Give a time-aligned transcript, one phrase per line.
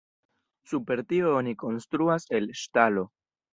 [0.71, 3.07] Super tio oni konstruas el ŝtalo.